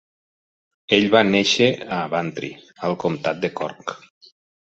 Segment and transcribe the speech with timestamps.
[0.95, 1.67] Ell va néixer
[1.97, 2.51] a Bantry,
[2.89, 3.95] al comtat de Cork.